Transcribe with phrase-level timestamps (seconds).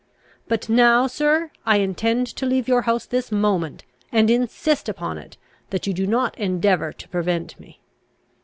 [0.47, 5.37] But now, sir, I intend to leave your house this moment, and insist upon it,
[5.69, 7.81] that you do not endeavour to prevent me."